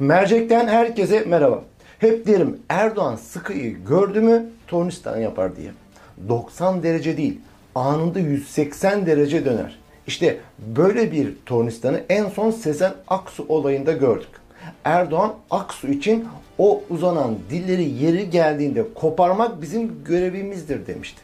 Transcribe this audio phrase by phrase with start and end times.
[0.00, 1.62] Mercek'ten herkese merhaba.
[1.98, 5.70] Hep derim Erdoğan sıkıyı gördü mü tornistan yapar diye.
[6.28, 7.40] 90 derece değil
[7.74, 9.78] anında 180 derece döner.
[10.06, 14.28] İşte böyle bir tornistanı en son Sezen Aksu olayında gördük.
[14.84, 16.28] Erdoğan Aksu için
[16.58, 21.20] o uzanan dilleri yeri geldiğinde koparmak bizim görevimizdir demişti.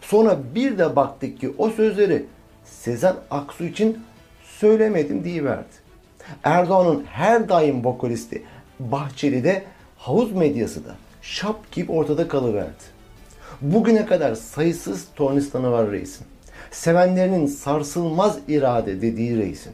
[0.00, 2.24] Sonra bir de baktık ki o sözleri
[2.64, 3.98] Sezen Aksu için
[4.44, 5.87] söylemedim diyiverdi.
[6.44, 8.42] Erdoğan'ın her daim vokalisti
[8.80, 9.64] Bahçeli'de
[9.96, 12.98] havuz medyası da şap gibi ortada kalıverdi.
[13.60, 16.26] Bugüne kadar sayısız tornistanı var reisin.
[16.70, 19.72] Sevenlerinin sarsılmaz irade dediği reisin.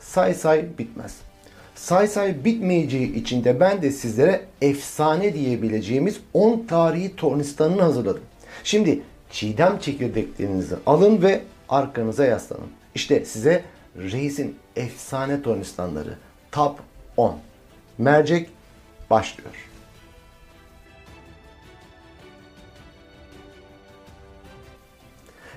[0.00, 1.16] Say say bitmez.
[1.74, 8.22] Say say bitmeyeceği için de ben de sizlere efsane diyebileceğimiz 10 tarihi tornistanını hazırladım.
[8.64, 9.00] Şimdi
[9.30, 12.70] çiğdem çekirdeklerinizi alın ve arkanıza yaslanın.
[12.94, 13.62] İşte size
[13.96, 16.16] reisin efsane tornistanları
[16.52, 16.78] Top
[17.16, 17.38] 10.
[17.98, 18.50] Mercek
[19.10, 19.68] başlıyor.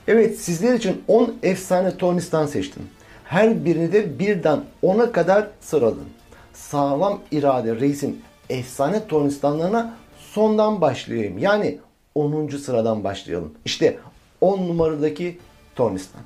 [0.07, 2.89] Evet sizler için 10 efsane tornistan seçtim.
[3.23, 6.09] Her birini de birden 10'a kadar sıraladım.
[6.53, 11.38] Sağlam irade reisin efsane tornistanlarına sondan başlayayım.
[11.38, 11.79] Yani
[12.16, 12.47] 10.
[12.47, 13.53] sıradan başlayalım.
[13.66, 13.99] İşte
[14.41, 15.39] 10 numaradaki
[15.75, 16.22] tornistan.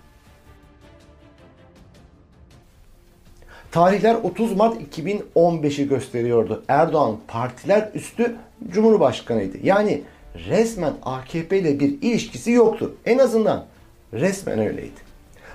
[3.74, 6.64] Tarihler 30 Mart 2015'i gösteriyordu.
[6.68, 8.36] Erdoğan partiler üstü
[8.70, 9.58] Cumhurbaşkanıydı.
[9.64, 10.02] Yani
[10.50, 12.96] resmen AKP ile bir ilişkisi yoktu.
[13.06, 13.66] En azından
[14.14, 15.00] resmen öyleydi.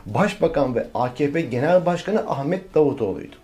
[0.06, 3.36] Başbakan ve AKP Genel Başkanı Ahmet Davutoğlu'ydu.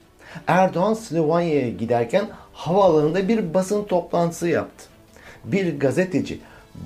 [0.47, 4.85] Erdoğan Slovanya'ya giderken havaalanında bir basın toplantısı yaptı.
[5.45, 6.41] Bir gazeteci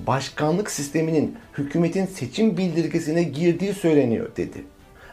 [0.07, 4.63] başkanlık sisteminin hükümetin seçim bildirgesine girdiği söyleniyor dedi.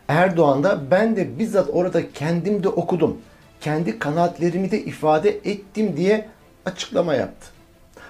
[0.08, 3.18] Erdoğan da ben de bizzat orada kendim de okudum.
[3.60, 6.28] Kendi kanaatlerimi de ifade ettim diye
[6.66, 7.46] açıklama yaptı.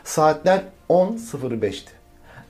[0.05, 1.91] Saatler 10.05'ti.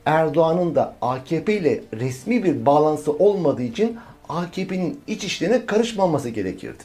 [0.07, 3.99] Erdoğan'ın da AKP ile resmi bir bağlantısı olmadığı için
[4.29, 6.85] AKP'nin iç işlerine karışmaması gerekirdi.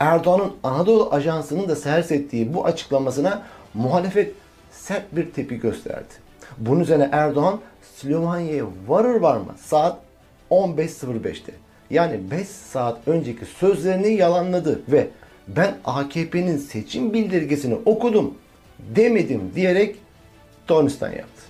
[0.00, 3.42] Erdoğan'ın Anadolu Ajansı'nın da servis ettiği bu açıklamasına
[3.74, 4.34] muhalefet
[4.72, 6.14] sert bir tepki gösterdi.
[6.58, 7.60] Bunun üzerine Erdoğan
[7.96, 9.98] Slovanya'ya varır varmaz saat
[10.50, 11.52] 15.05'te
[11.92, 15.08] yani 5 saat önceki sözlerini yalanladı ve
[15.48, 18.34] ben AKP'nin seçim bildirgesini okudum
[18.78, 19.96] demedim diyerek
[20.66, 21.42] tornistan yaptı.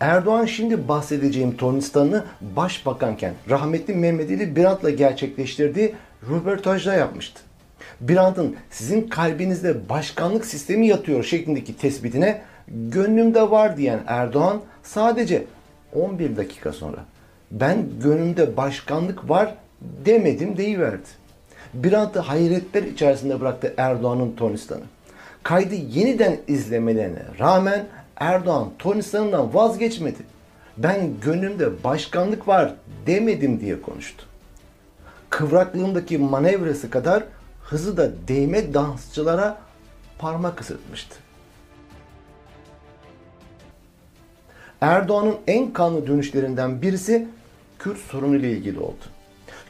[0.00, 5.94] Erdoğan şimdi bahsedeceğim tornistanını başbakanken rahmetli Mehmet Ali Birant'la gerçekleştirdiği
[6.30, 7.40] röportajda yapmıştı.
[8.00, 15.44] Birant'ın sizin kalbinizde başkanlık sistemi yatıyor şeklindeki tespitine gönlümde var diyen Erdoğan sadece
[15.94, 17.04] 11 dakika sonra
[17.50, 19.54] ben gönlümde başkanlık var
[20.04, 21.08] demedim deyiverdi.
[21.74, 24.84] Birant'ı hayretler içerisinde bıraktı Erdoğan'ın tornistanı.
[25.42, 30.18] Kaydı yeniden izlemelerine rağmen Erdoğan tornistanından vazgeçmedi.
[30.78, 32.74] Ben gönlümde başkanlık var
[33.06, 34.24] demedim diye konuştu.
[35.30, 37.24] Kıvraklığındaki manevrası kadar
[37.62, 39.58] hızı da değme dansçılara
[40.18, 41.14] parmak ısıtmıştı.
[44.80, 47.26] Erdoğan'ın en kanlı dönüşlerinden birisi
[47.78, 49.04] Kürt sorunu ile ilgili oldu.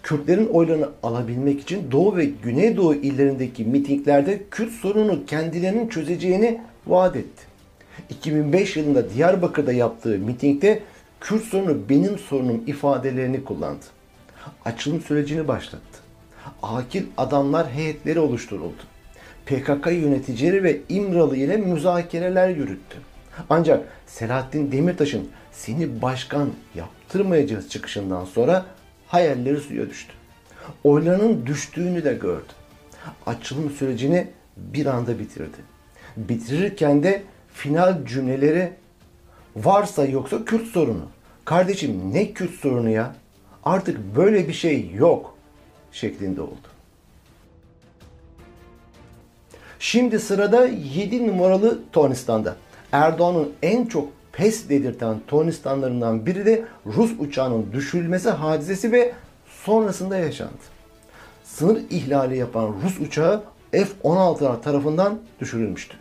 [0.03, 7.43] Kürtlerin oylarını alabilmek için Doğu ve Güneydoğu illerindeki mitinglerde Kürt sorununu kendilerinin çözeceğini vaat etti.
[8.11, 10.83] 2005 yılında Diyarbakır'da yaptığı mitingde
[11.21, 13.85] Kürt sorunu benim sorunum ifadelerini kullandı.
[14.65, 15.99] Açılım sürecini başlattı.
[16.63, 18.83] Akil adamlar heyetleri oluşturuldu.
[19.47, 22.99] PKK yöneticileri ve İmralı ile müzakereler yürüttü.
[23.50, 28.66] Ancak Selahattin Demirtaş'ın seni başkan yaptırmayacağız çıkışından sonra
[29.06, 30.12] hayalleri suya düştü.
[30.84, 32.53] Oylarının düştüğünü de gördü.
[33.26, 34.26] Açılım sürecini
[34.56, 35.59] bir anda bitirdi.
[36.16, 37.22] Bitirirken de
[37.53, 38.72] final cümleleri
[39.56, 41.09] varsa yoksa Kürt sorunu.
[41.44, 43.15] Kardeşim ne Kürt sorunu ya?
[43.65, 45.34] Artık böyle bir şey yok
[45.93, 46.69] şeklinde oldu.
[49.79, 52.56] Şimdi sırada 7 numaralı Tornistan'da.
[52.93, 59.12] Erdoğan'ın en çok pes dedirten tornistanlarından biri de Rus uçağının düşürülmesi hadisesi ve
[59.64, 60.52] sonrasında yaşandı.
[61.44, 63.43] Sınır ihlali yapan Rus uçağı
[63.73, 65.96] F-16'lar tarafından düşürülmüştü.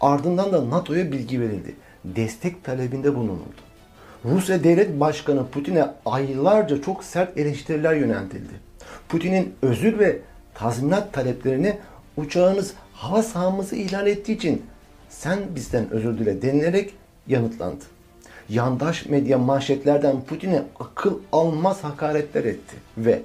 [0.00, 1.74] Ardından da NATO'ya bilgi verildi.
[2.04, 3.60] Destek talebinde bulunuldu.
[4.24, 8.52] Rusya Devlet Başkanı Putin'e aylarca çok sert eleştiriler yöneltildi.
[9.08, 10.18] Putin'in özür ve
[10.54, 11.78] tazminat taleplerini
[12.16, 14.62] uçağınız hava sahamızı ihlal ettiği için
[15.12, 16.94] sen bizden özür dile denilerek
[17.26, 17.84] yanıtlandı.
[18.48, 23.22] Yandaş medya manşetlerden Putin'e akıl almaz hakaretler etti ve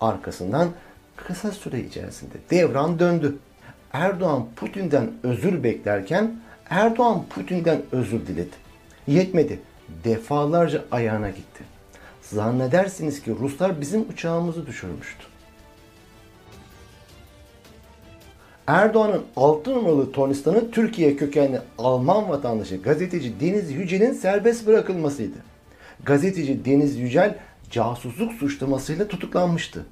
[0.00, 0.68] arkasından
[1.16, 3.36] kısa süre içerisinde devran döndü.
[3.92, 6.40] Erdoğan Putin'den özür beklerken
[6.70, 8.56] Erdoğan Putin'den özür diledi.
[9.06, 9.60] Yetmedi.
[10.04, 11.64] Defalarca ayağına gitti.
[12.22, 15.31] Zannedersiniz ki Ruslar bizim uçağımızı düşürmüştü.
[18.66, 25.36] Erdoğan'ın 6 numaralı tornistanı Türkiye kökenli Alman vatandaşı gazeteci Deniz Yücel'in serbest bırakılmasıydı.
[26.04, 27.34] Gazeteci Deniz Yücel
[27.70, 29.86] casusluk suçlamasıyla tutuklanmıştı.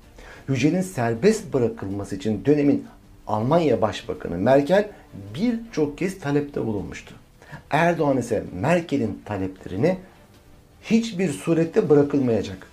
[0.48, 2.86] Yücel'in serbest bırakılması için dönemin
[3.26, 4.88] Almanya Başbakanı Merkel
[5.34, 7.14] birçok kez talepte bulunmuştu.
[7.70, 9.98] Erdoğan ise Merkel'in taleplerini
[10.82, 12.66] hiçbir surette bırakılmayacak.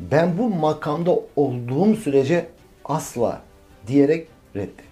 [0.00, 2.46] Ben bu makamda olduğum sürece
[2.84, 3.42] asla
[3.86, 4.89] diyerek reddetti.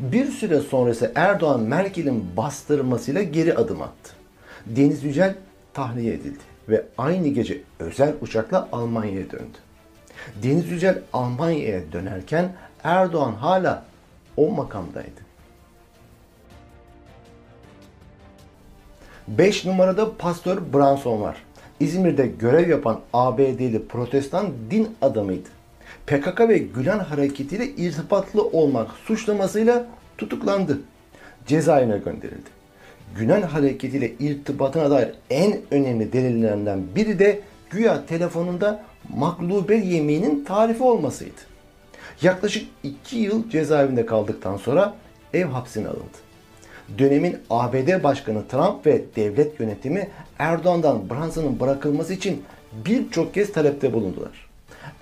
[0.00, 4.12] Bir süre sonrası Erdoğan Merkel'in bastırmasıyla geri adım attı.
[4.66, 5.34] Deniz Yücel
[5.72, 9.58] tahliye edildi ve aynı gece özel uçakla Almanya'ya döndü.
[10.42, 12.52] Deniz Yücel Almanya'ya dönerken
[12.84, 13.84] Erdoğan hala
[14.36, 15.28] o makamdaydı.
[19.28, 21.36] 5 numarada Pastör Branson var.
[21.80, 25.48] İzmir'de görev yapan ABD'li protestan din adamıydı.
[26.08, 29.86] PKK ve Gülen hareketiyle irtibatlı olmak suçlamasıyla
[30.18, 30.78] tutuklandı.
[31.46, 32.50] Cezaevine gönderildi.
[33.16, 37.40] Gülen hareketiyle irtibatına dair en önemli delillerinden biri de
[37.70, 38.82] güya telefonunda
[39.16, 41.40] maklube yemeğinin tarifi olmasıydı.
[42.22, 44.94] Yaklaşık 2 yıl cezaevinde kaldıktan sonra
[45.34, 46.18] ev hapsine alındı.
[46.98, 50.08] Dönemin ABD Başkanı Trump ve devlet yönetimi
[50.38, 52.42] Erdoğan'dan Brunson'ın bırakılması için
[52.84, 54.47] birçok kez talepte bulundular.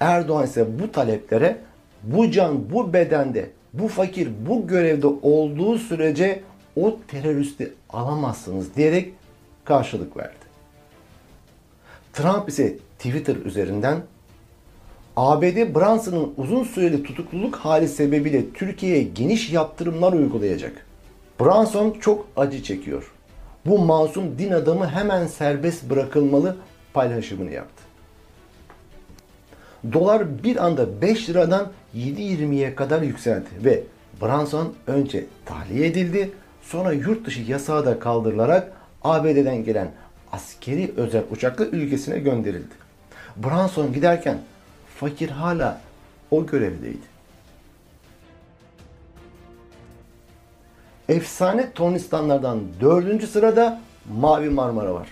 [0.01, 1.59] Erdoğan ise bu taleplere
[2.03, 6.43] bu can, bu bedende, bu fakir, bu görevde olduğu sürece
[6.77, 9.13] o teröristi alamazsınız diyerek
[9.65, 10.47] karşılık verdi.
[12.13, 14.03] Trump ise Twitter üzerinden
[15.17, 20.87] ABD Brunson'ın uzun süreli tutukluluk hali sebebiyle Türkiye'ye geniş yaptırımlar uygulayacak.
[21.41, 23.13] Brunson çok acı çekiyor.
[23.67, 26.57] Bu masum din adamı hemen serbest bırakılmalı
[26.93, 27.83] paylaşımını yaptı.
[29.93, 33.83] Dolar bir anda 5 liradan 7.20'ye kadar yükseldi ve
[34.23, 36.31] Branson önce tahliye edildi,
[36.63, 38.73] sonra yurt dışı yasağı da kaldırılarak
[39.05, 39.89] ABD'den gelen
[40.33, 42.75] askeri özel uçakla ülkesine gönderildi.
[43.37, 44.39] Branson giderken
[45.01, 45.81] fakir hala
[46.31, 47.17] o görevdeydi.
[51.09, 53.81] Efsane tornistanlardan dördüncü sırada
[54.15, 55.09] Mavi Marmara var.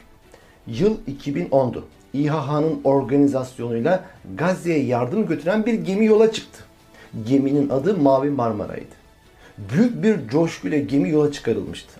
[0.67, 1.85] Yıl 2010'du.
[2.15, 6.65] İHA'nın organizasyonuyla Gazze'ye yardım götüren bir gemi yola çıktı.
[7.27, 8.95] Geminin adı Mavi Marmara'ydı.
[9.59, 11.93] Büyük bir coşkuyla gemi yola çıkarılmıştı.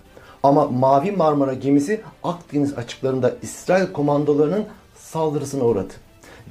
[0.43, 4.65] Ama Mavi Marmara gemisi Akdeniz açıklarında İsrail komandolarının
[4.97, 5.93] saldırısına uğradı.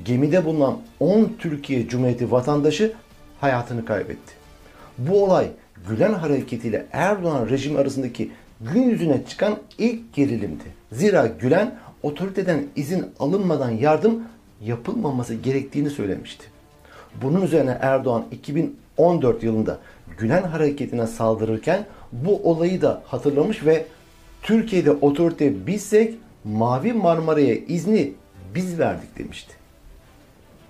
[0.05, 2.93] Gemide bulunan 10 Türkiye Cumhuriyeti vatandaşı
[3.40, 4.32] hayatını kaybetti.
[4.99, 5.49] Bu olay
[5.88, 8.31] Gülen hareketiyle Erdoğan rejimi arasındaki
[8.61, 10.64] gün yüzüne çıkan ilk gerilimdi.
[10.93, 11.75] Zira Gülen
[12.05, 14.23] otoriteden izin alınmadan yardım
[14.62, 16.45] yapılmaması gerektiğini söylemişti.
[17.23, 19.79] Bunun üzerine Erdoğan 2014 yılında
[20.19, 23.87] Gülen hareketine saldırırken bu olayı da hatırlamış ve
[24.43, 26.15] Türkiye'de otorite bizsek
[26.45, 28.12] Mavi Marmara'ya izni
[28.55, 29.55] biz verdik demişti.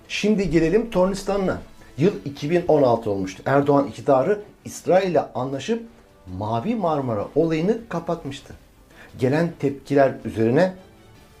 [0.07, 1.61] Şimdi gelelim Tornistan'la.
[1.97, 3.43] Yıl 2016 olmuştu.
[3.45, 5.83] Erdoğan iktidarı İsrail ile anlaşıp
[6.37, 8.53] Mavi Marmara olayını kapatmıştı.
[9.19, 10.73] Gelen tepkiler üzerine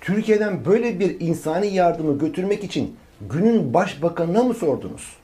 [0.05, 2.95] Türkiye'den böyle bir insani yardımı götürmek için
[3.29, 5.15] günün başbakanına mı sordunuz?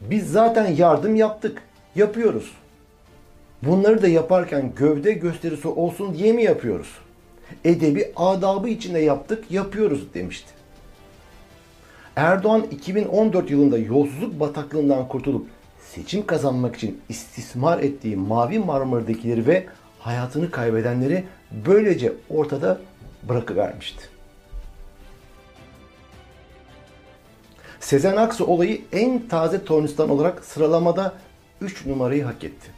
[0.00, 1.62] Biz zaten yardım yaptık,
[1.94, 2.52] yapıyoruz.
[3.62, 6.88] Bunları da yaparken gövde gösterisi olsun diye mi yapıyoruz?
[7.64, 10.48] Edebi adabı içinde yaptık, yapıyoruz demişti.
[12.16, 15.46] Erdoğan 2014 yılında yolsuzluk bataklığından kurtulup
[15.94, 19.66] seçim kazanmak için istismar ettiği Mavi Marmara'dakileri ve
[19.98, 21.24] hayatını kaybedenleri
[21.66, 22.80] böylece ortada
[23.28, 24.02] bırakıvermişti.
[27.80, 31.14] Sezen Aksu olayı en taze tornistan olarak sıralamada
[31.60, 32.70] 3 numarayı hak etti.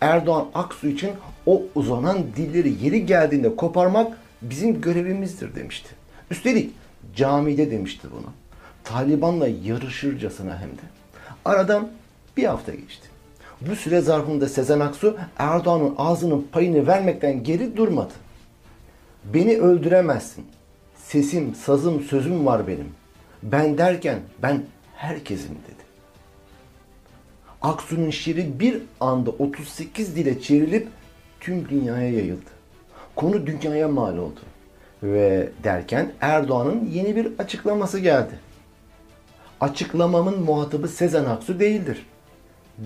[0.00, 1.10] Erdoğan Aksu için
[1.46, 5.88] o uzanan dilleri yeri geldiğinde koparmak bizim görevimizdir demişti.
[6.30, 6.74] Üstelik
[7.16, 8.32] camide demişti bunu.
[8.84, 10.82] Taliban'la yarışırcasına hem de.
[11.44, 11.88] Aradan
[12.36, 13.08] bir hafta geçti.
[13.60, 18.12] Bu süre zarfında Sezen Aksu Erdoğan'ın ağzının payını vermekten geri durmadı.
[19.24, 20.46] Beni öldüremezsin.
[20.94, 22.88] Sesim, sazım, sözüm var benim.
[23.42, 24.62] Ben derken ben
[24.94, 25.82] herkesim dedi.
[27.62, 30.88] Aksu'nun şiiri bir anda 38 dile çevrilip
[31.40, 32.50] tüm dünyaya yayıldı.
[33.16, 34.40] Konu dünyaya mal oldu.
[35.02, 38.38] Ve derken Erdoğan'ın yeni bir açıklaması geldi.
[39.60, 42.06] Açıklamamın muhatabı Sezen Aksu değildir.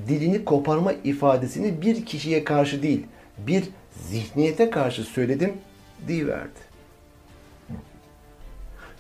[0.09, 3.07] Dilini koparma ifadesini bir kişiye karşı değil,
[3.39, 3.65] bir
[4.09, 5.53] zihniyete karşı söyledim
[6.09, 6.67] diyiverdi.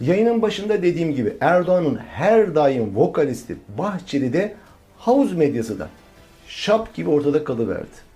[0.00, 4.55] Yayının başında dediğim gibi Erdoğan'ın her daim vokalisti Bahçeli de
[4.99, 5.88] havuz medyası da
[6.49, 8.07] şap gibi ortada kalıverdi.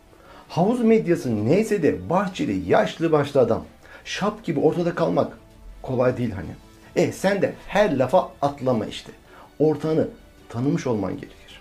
[0.48, 3.64] Havuz medyası neyse de Bahçeli yaşlı başlı adam.
[4.04, 5.38] Şap gibi ortada kalmak
[5.82, 6.50] kolay değil hani.
[6.96, 9.12] E sen de her lafa atlama işte.
[9.58, 10.08] Ortağını
[10.48, 11.60] tanımış olman gerekir.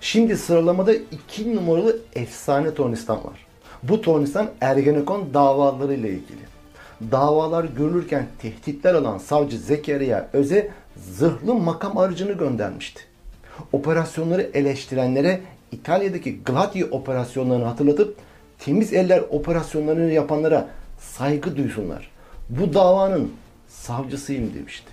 [0.00, 3.49] Şimdi sıralamada iki numaralı efsane tornistan var.
[3.82, 6.50] Bu tornistan Ergenekon davaları ile ilgili.
[7.12, 13.00] Davalar görülürken tehditler alan savcı Zekeriya Öze zırhlı makam aracını göndermişti.
[13.72, 15.40] Operasyonları eleştirenlere
[15.72, 18.16] İtalya'daki Gladio operasyonlarını hatırlatıp
[18.58, 20.68] temiz eller operasyonlarını yapanlara
[20.98, 22.10] saygı duysunlar.
[22.48, 23.32] Bu davanın
[23.68, 24.86] savcısıyım demişti.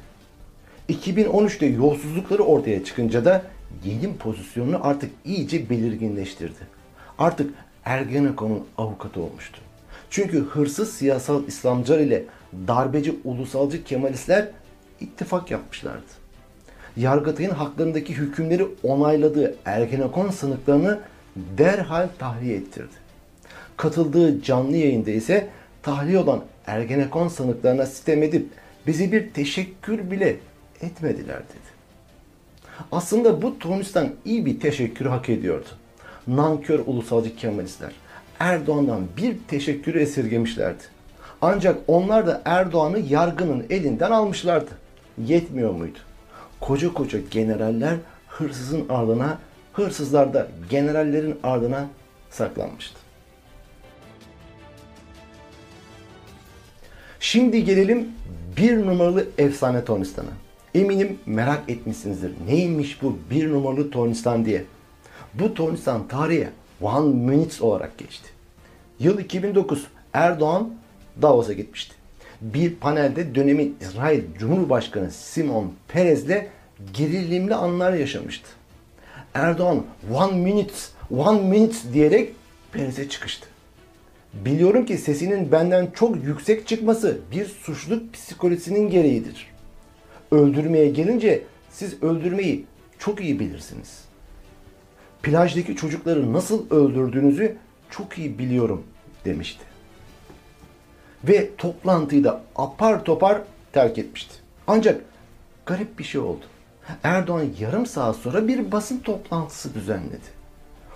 [0.90, 3.42] 2013'te yolsuzlukları ortaya çıkınca da
[3.86, 6.78] yeni pozisyonunu artık iyice belirginleştirdi.
[7.20, 7.54] Artık
[7.88, 9.60] Ergenekon'un avukatı olmuştu.
[10.10, 12.24] Çünkü hırsız siyasal İslamcılar ile
[12.68, 14.48] darbeci ulusalcı Kemalistler
[15.00, 16.06] ittifak yapmışlardı.
[16.98, 21.00] Yargıtay'ın haklarındaki hükümleri onayladığı Ergenekon sanıklarını
[21.36, 22.94] derhal tahliye ettirdi.
[23.78, 25.50] Katıldığı canlı yayında ise
[25.84, 28.48] tahliye olan Ergenekon sanıklarına sitem edip
[28.88, 30.36] bizi bir teşekkür bile
[30.82, 31.78] etmediler dedi.
[32.92, 35.68] Aslında bu Tunistan iyi bir teşekkür hak ediyordu.
[36.28, 37.92] Nankör ulusalcı Kemalistler
[38.40, 40.84] Erdoğan'dan bir teşekkürü esirgemişlerdi.
[41.42, 44.72] Ancak onlar da Erdoğan'ı yargının elinden almışlardı.
[45.26, 45.98] Yetmiyor muydu?
[46.60, 47.96] Koca koca generaller
[48.28, 49.38] hırsızın ardına,
[49.74, 51.88] hırsızlar da generallerin ardına
[52.30, 53.00] saklanmıştı.
[57.20, 58.08] Şimdi gelelim
[58.58, 60.30] bir numaralı efsane Tornistan'a.
[60.76, 62.32] Eminim merak etmişsinizdir.
[62.48, 64.66] Neymiş bu bir numaralı Tornistan diye.
[65.34, 66.50] Bu Tornistan tarihe
[66.82, 68.30] One Minutes olarak geçti.
[69.00, 70.74] Yıl 2009 Erdoğan
[71.22, 71.96] Davos'a gitmişti.
[72.42, 76.46] Bir panelde dönemin İsrail Cumhurbaşkanı Simon Perez'le
[76.94, 78.50] gerilimli anlar yaşamıştı.
[79.34, 80.74] Erdoğan one minute,
[81.12, 82.34] one minute diyerek
[82.72, 83.48] Perez'e çıkıştı.
[84.34, 89.48] Biliyorum ki sesinin benden çok yüksek çıkması bir suçluluk psikolojisinin gereğidir.
[90.32, 92.66] Öldürmeye gelince siz öldürmeyi
[93.00, 94.07] çok iyi bilirsiniz.
[95.24, 97.56] Plajdaki çocukları nasıl öldürdüğünüzü
[97.90, 98.84] çok iyi biliyorum
[99.26, 99.64] demişti.
[101.24, 103.42] Ve toplantıyı da apar topar
[103.74, 104.36] terk etmişti.
[104.68, 105.02] Ancak
[105.66, 106.46] garip bir şey oldu.
[107.04, 110.38] Erdoğan yarım saat sonra bir basın toplantısı düzenledi.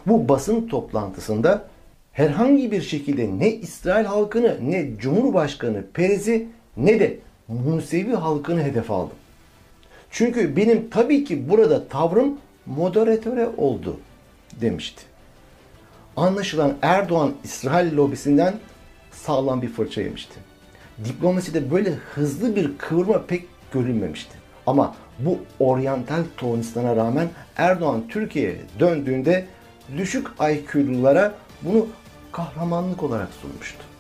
[0.08, 1.66] Bu basın toplantısında
[2.12, 6.48] herhangi bir şekilde ne İsrail halkını ne Cumhurbaşkanı Perez'i
[6.78, 9.18] ne de Musevi halkını hedef aldım.
[10.12, 13.98] Çünkü benim tabii ki burada tavrım moderatöre oldu
[14.62, 15.04] demişti.
[16.18, 18.54] Anlaşılan Erdoğan İsrail lobisinden
[19.12, 20.40] sağlam bir fırça yemişti.
[21.06, 24.38] Diplomaside böyle hızlı bir kıvırma pek görülmemişti.
[24.68, 29.48] Ama bu oryantal Tornistan'a rağmen Erdoğan Türkiye'ye döndüğünde
[29.98, 31.88] düşük IQ'lulara bunu
[32.32, 33.91] kahramanlık olarak sunmuştu.